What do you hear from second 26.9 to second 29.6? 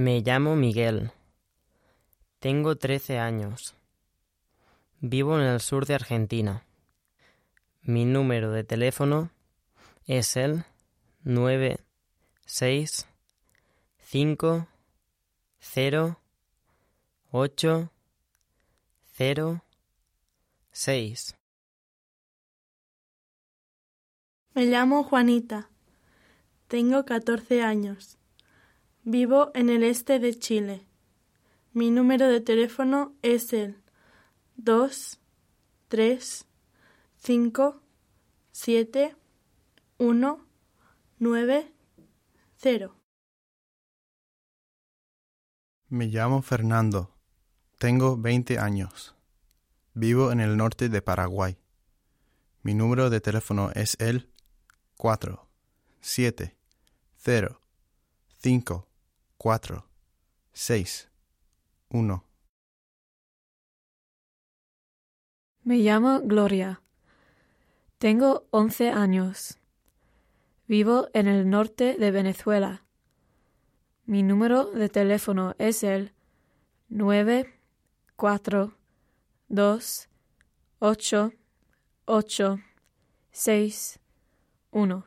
14 años. Vivo